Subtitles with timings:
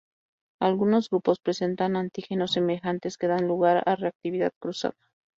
[0.59, 4.97] Algunos grupos presentan antígenos semejantes que dan lugar a reactividad cruzada.